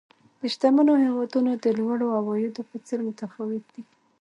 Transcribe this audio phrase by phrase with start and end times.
[0.39, 3.83] د شتمنو هېوادونو د لوړو عوایدو په څېر متفاوت دي.